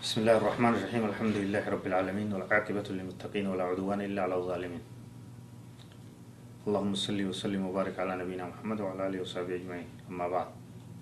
[0.00, 1.02] بسم الله الرحمن الرحيم.
[1.12, 4.82] الحمد لله رب العالمين والعاقبة للمتقين ولا عدوان إلا على الظالمين.
[6.64, 10.08] اللهم صل وسلم وبارك على نبينا محمد وعلى آله وصحبه أجمعين.
[10.08, 10.48] أما بعد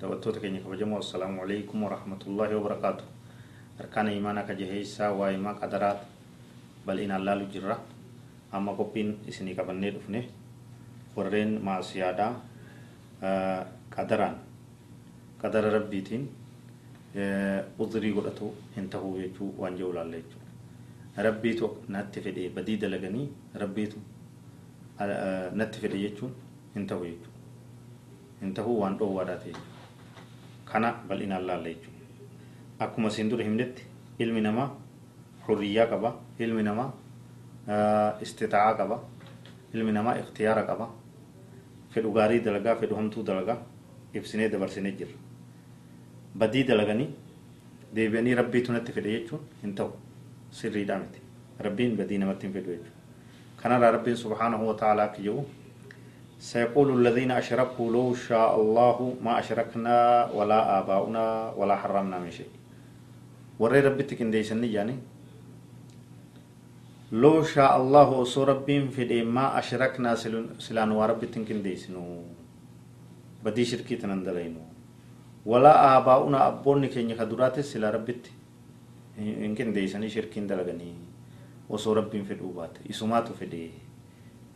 [0.03, 0.99] دوتوتا كيني كبجمو.
[0.99, 3.07] السلام عليكم ورحمة الله وبركاته.
[3.87, 5.99] أركان إيمانا كجهيسا وإيمان قدرات
[6.83, 7.79] بل إن الله لجرة.
[8.51, 10.27] أما قبين إسني كبني دفنه.
[11.15, 12.35] ورين مع سيادة
[13.95, 14.35] قدران
[15.39, 16.48] قدر ربيتين.
[17.85, 23.27] Udrii godhatu hin tahuu jechuu waan jiru ilaalla jechuudha rabbiitu natti fedhe badii dalaganii
[23.63, 23.99] rabbiitu
[25.61, 26.33] natti fedhe jechuun
[26.75, 27.39] hin tahu jechuudha
[28.43, 29.55] hin tahuu waan dhoowwaadhaa ta'e
[30.73, 33.83] kana bal'inaan laalla jechuudha akkuma siin dura himnetti
[34.27, 34.69] ilmi namaa
[35.49, 36.11] hurriyyaa qaba
[36.47, 36.91] ilmi namaa
[38.27, 38.97] istixaa'aa qaba
[39.75, 40.87] ilmi namaa ikhtiyaara qaba
[41.95, 43.59] fedhu gaarii dalagaa fedhu hamtuu dalagaa
[44.21, 45.19] ibsinee dabarsinee jirra
[46.35, 47.09] badii dalaganii
[47.95, 49.93] deebi'anii rabbiitu natti fedhe jechuun hin ta'u
[50.61, 51.21] sirriidhaa miti
[51.69, 55.47] rabbiin badii namatti hin fedhu jechuudha kanarraa rabbiin subhaanahu wa ta'ala akka jedhu
[56.39, 62.47] سيقول الذين أشركوا لو شاء الله ما أشركنا ولا آباؤنا ولا حرمنا من شيء
[63.59, 64.95] وري ربي تكن ديسني يعني
[67.13, 70.15] لو شاء الله وصو ربين في ما أشركنا
[70.63, 72.23] سلان وربي تكن ديسنو
[73.43, 74.78] بدي شركي تنندلينو
[75.49, 78.33] ولا آباؤنا أبوني كيني خدرات سلا ربتي
[79.19, 80.93] يمكن ديساني شركين دلغني
[81.73, 83.71] وصو ربين في الأوبات إسماتو في دي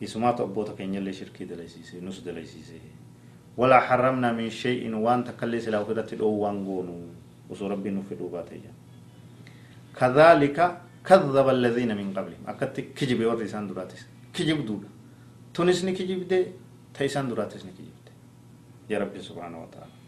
[0.05, 2.81] إسماتو أبوتا كيني اللي شركي دليسيسي نس دليسيسي
[3.57, 6.97] ولا حرمنا من شيء وان تكلي سلا وفدت الأو وانغونو
[7.51, 8.49] وصو ربين في الأوبات
[9.99, 10.59] كذلك
[11.09, 14.03] كذب الذين من قبلهم أكدت كجب ورسان دراتس
[14.35, 14.89] كجب دولا
[15.55, 16.41] تونسني كجب دي
[16.95, 18.13] تيسان دراتس كجب دي
[18.91, 20.02] يا ربي سبحانه وتعالى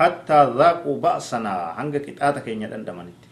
[0.00, 1.76] حتى ذاقوا بأسنا.
[1.76, 3.22] هنگا كتاتا كينيا دندمانيت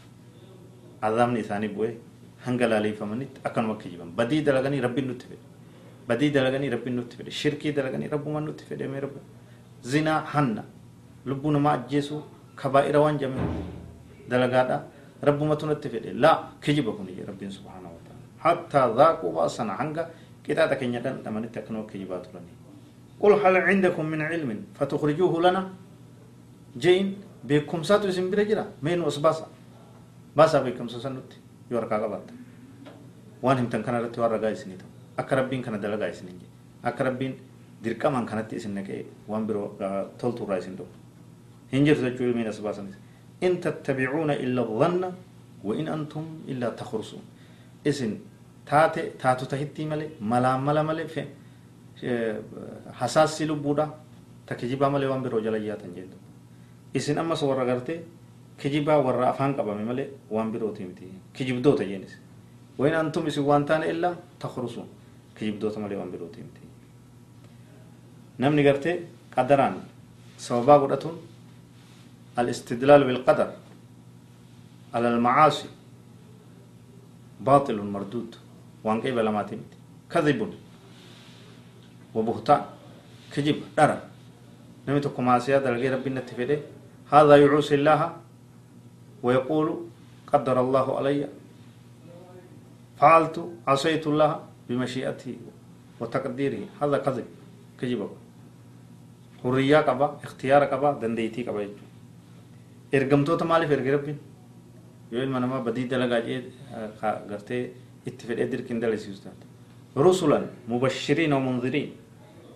[1.02, 1.96] عذابني ثاني بوي.
[2.44, 3.40] هنگا لالي فمانيت.
[3.46, 5.40] أكن وكي جبان بدي دلغني ربي نتفد
[6.08, 9.16] بدي دلغني ربي نتفد شركي دلغني رب من نتفد مي رب
[9.82, 10.64] زنا حنا
[11.26, 12.20] لبنا ما أجيسو.
[12.60, 13.44] كبائر وان جميع.
[14.28, 14.76] دلغادا
[15.24, 16.32] رب ما تنتفد لا.
[16.64, 18.24] كجبكم يا رب سبحانه وتعالى.
[18.44, 19.72] حتى ذاقوا بأسنا.
[19.80, 20.02] هنگا
[20.44, 22.52] كتاتا كينيا دندمانيت أكن وكي جباتلني
[23.20, 25.87] قل هل عندكم من علم فتخرجوه لنا؟
[26.78, 27.06] جين
[27.48, 29.44] beekumsaatu isin bira jira meenu as baasa
[30.36, 31.36] baasaa beekumsa san nutti
[31.70, 32.32] yoo harkaa qabaatta
[33.44, 34.88] waan himtan kana irratti waan ragaa isinii ta'u
[35.20, 36.40] akka rabbiin kana dalagaa isin hin
[36.90, 37.34] akka rabbiin
[37.84, 39.00] dirqamaan kanatti isin naqee
[39.30, 39.68] waan biroo
[40.20, 40.86] toltu irraa isin ta'u
[41.72, 42.96] hin jirtu jechuu ilmiin as baasanis
[43.46, 45.08] in tattabicuuna illa dhanna
[45.66, 47.22] wa in antum illaa takhrusuun
[47.90, 48.12] isin
[48.70, 51.26] taate taatu tahitti malee malaan mala malee
[53.00, 53.86] hasaassi lubbuudha
[54.46, 56.16] takkijibaa malee waan biroo jala yaatan jentu
[56.94, 58.00] isin ammas warra gartee
[58.60, 62.14] kijibaa warra afaan qabame malee waan birooti miti kijibdoota jeenis
[62.78, 64.88] wayin antum isin waan taane illaa takrusuun
[65.38, 66.60] kijibdoota malee waan birooti miti
[68.38, 68.96] namni gartee
[69.34, 69.76] qadaraan
[70.36, 71.16] sababaa godhatuun
[72.42, 73.48] الاستدلال بالقدر
[74.94, 75.68] على المعاصي
[77.40, 78.30] باطل مردود
[78.84, 79.70] وان قيب لما تمت
[80.12, 80.40] كذب
[82.14, 82.60] وبهتان
[83.34, 84.00] كذب درر
[84.88, 86.58] نمتكم معصية دلقي ربي نتفيده
[87.10, 88.00] هذا يعوصي الله
[89.22, 89.66] ويقول
[90.32, 91.28] قدر الله علي.
[93.00, 93.36] فعلت
[93.66, 94.30] عصيت الله
[94.68, 95.36] بمشيئته
[96.00, 96.62] وتقديره.
[96.82, 97.26] هذا كذب
[97.80, 98.00] كذب
[99.42, 101.68] حرية قبا اختيار قبا دنديتي قبا
[102.92, 104.18] ergamtoota maaliif erge rabbiin
[105.12, 106.40] yoo ilma namaa badii dalagaa jee
[107.30, 107.72] gartee
[108.08, 109.44] itti fedhee dirqiin dalasiisu taate
[109.96, 111.90] rusulan mubashiriin ومنذرين.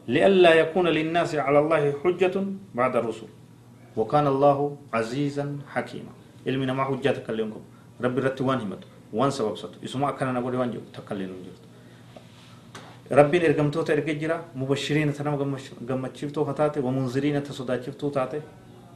[0.09, 2.35] لئلا يكون للناس على الله حجة
[2.75, 3.29] بعد الرسل.
[3.97, 4.59] وكان الله
[4.95, 6.13] عزيزا حكيما.
[6.47, 7.63] علمنا ما حجة تكلمكم
[8.05, 8.83] ربي رتوان همت
[9.13, 10.81] وان سبب ستو اسمع كان نقول وان جو.
[10.95, 11.63] تكلمون جرت
[13.13, 14.37] ربي ارغمتو ترجع جرا.
[14.57, 15.35] مبشرين تنام
[15.89, 18.41] غمچفتو فتاته ومنذرين تصداچفتو تاته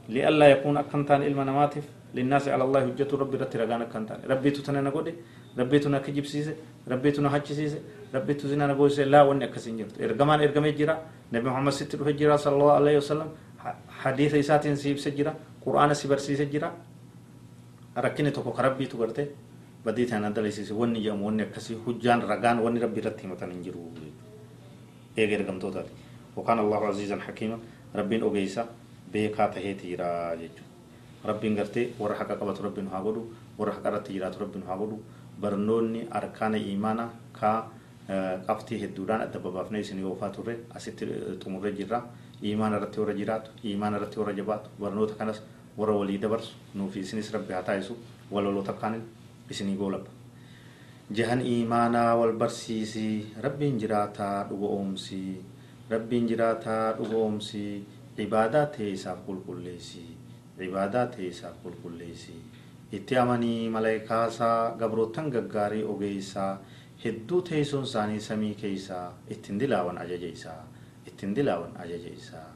[0.09, 1.85] لئلا يكون أكنتان علم نماتف.
[2.15, 5.13] للناس على الله حجة ربي رت رغان كنتان ربي تتنا نقول
[5.59, 6.55] ربي تنا كجبسيسه
[6.87, 7.79] ربي تنا حجسيسه
[8.15, 10.01] ربي تزنا نقول لا ون اكسين جرت.
[10.01, 10.95] ارغمان ارغمي جرا.
[11.33, 13.29] نبي محمد ستر حجرا صلى الله عليه وسلم.
[14.01, 15.33] حديث إساتين سيب سجرا
[15.65, 16.69] قرآن سيبر سي سجرا
[17.97, 19.25] ركني توكو خربي تو غرتي
[19.85, 23.81] بدي تانا دلسيس وني جام وني كسي حجان رغان وني ربي رتي متن انجرو
[25.17, 25.93] ايغر غمتو تاتي
[26.37, 27.57] وكان الله عزيزا حكيما
[27.95, 28.63] ربين اوغيسا
[29.13, 30.65] بيكا تهيتي را جيجو
[31.25, 33.21] ربين غرتي ور حق قبط ربين هاغدو
[33.57, 34.97] ور حق رتي جرات ربين هاغدو
[35.41, 37.09] برنوني أركان إيمانا
[37.39, 37.51] كا
[38.47, 41.05] qabxii hedduudhaan adda babaafnee isin oofaa turre asitti
[41.43, 41.99] xumurree jirra
[42.43, 45.41] iimaan irratti warra jiraatu iimaan irratti warra jabaatu barnoota kanas
[45.77, 47.97] warra walii dabarsu nuufi isinis rabbi haa taa'isu
[48.31, 49.01] waloloo takkaan
[49.55, 50.11] isinii goolabba
[51.19, 55.41] jahan iimaanaa wal barsiisii rabbiin jiraataa dhuga oomsii
[55.89, 57.73] rabbiin jiraataa dhuga oomsii
[58.17, 60.07] cibaadaa ta'e isaaf qulqulleessii
[60.59, 62.39] cibaadaa ta'e isaaf qulqulleessii
[62.97, 66.51] itti amanii malaayikaasaa gabroottan gaggaarii ogeessaa
[67.03, 69.05] hedduu teessoon isaanii samii keessaa
[69.35, 70.61] ittiin dilaawan ajaja isaa
[71.17, 72.47] ittiin dilaawan ajaja isaa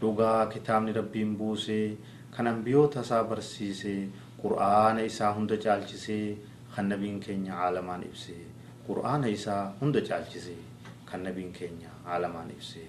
[0.00, 1.96] dhugaa kitaabni rabbiin buusee
[2.36, 4.08] kan ambiyoota isaa barsiisee
[4.42, 6.36] qur'aana isaa hunda caalchisee
[6.76, 8.42] kan nabiin keenya caalamaan ibsee
[8.88, 10.58] qur'aana isaa hunda caalchisee
[11.10, 12.88] kan nabiin keenya caalamaan ibsee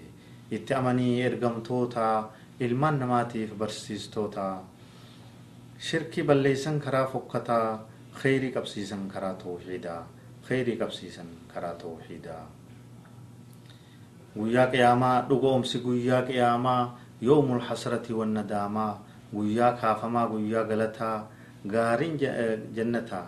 [0.58, 2.08] itti amanii ergamtoota
[2.60, 4.46] ilmaan namaatiif barsiistoota
[5.88, 7.88] shirkii balleessan karaa fokkataa
[8.22, 10.02] kheyrii qabsiisan karaa tawxiidaa
[10.48, 12.44] kheyrii qabsiisan karaa tawxiidaa
[14.36, 16.82] guyyaa qiyaamaa dhugoomsi guyyaa qiyaamaa
[17.22, 18.94] yoomul hasrati wannadaamaa
[19.36, 21.18] guyyaa kaafamaa guyyaa galataa
[21.74, 22.18] gaariin
[22.76, 23.26] jannataa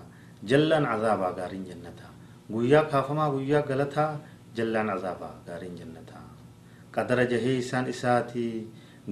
[0.50, 2.12] jallaan azaabaa gaariin jannataa
[2.54, 4.12] guyyaa kaafamaa guyyaa galataa
[4.58, 6.24] jallaan azaabaa gaariin jannataa
[6.96, 8.54] qadara jahee isaan isaatii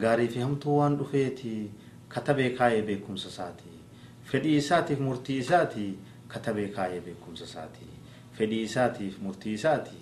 [0.03, 1.71] gaarii fi hamtuu waan dhufeetii
[2.15, 3.77] katabee kaayee beekumsa isaatii
[4.31, 5.91] fedhii isaatiif murtii isaatii
[6.33, 7.91] katabee kaayee beekumsa isaatii
[8.37, 10.01] fedhii isaatiif murtii isaatii